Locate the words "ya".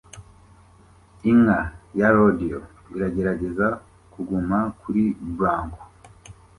1.99-2.07